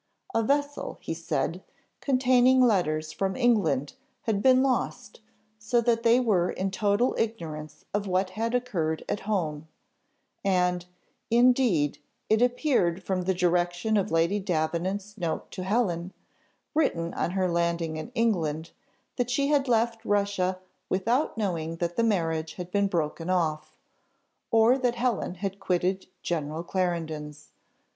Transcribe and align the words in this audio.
A 0.33 0.41
vessel, 0.41 0.97
he 0.99 1.13
said, 1.13 1.61
containing 1.99 2.59
letters 2.59 3.11
from 3.13 3.35
England, 3.35 3.93
had 4.23 4.41
been 4.41 4.63
lost, 4.63 5.19
so 5.59 5.79
that 5.79 6.01
they 6.01 6.19
were 6.19 6.49
in 6.49 6.71
total 6.71 7.15
ignorance 7.19 7.85
of 7.93 8.07
what 8.07 8.31
had 8.31 8.55
occurred 8.55 9.05
at 9.07 9.19
home; 9.29 9.67
and, 10.43 10.87
indeed, 11.29 11.99
it 12.31 12.41
appeared 12.41 13.03
from 13.03 13.21
the 13.25 13.33
direction 13.35 13.95
of 13.95 14.09
Lady 14.09 14.39
Davenant's 14.39 15.19
note 15.19 15.51
to 15.51 15.61
Helen, 15.63 16.13
written 16.73 17.13
on 17.13 17.29
her 17.37 17.47
landing 17.47 17.97
in 17.97 18.11
England, 18.15 18.71
that 19.17 19.29
she 19.29 19.49
had 19.49 19.67
left 19.67 20.03
Russia 20.03 20.57
without 20.89 21.37
knowing 21.37 21.75
that 21.75 21.95
the 21.95 22.03
marriage 22.03 22.55
had 22.55 22.71
been 22.71 22.87
broken 22.87 23.29
off, 23.29 23.77
or 24.49 24.79
that 24.79 24.95
Helen 24.95 25.35
had 25.35 25.59
quitted 25.59 26.07
General 26.23 26.63
Clarendon's. 26.63 27.51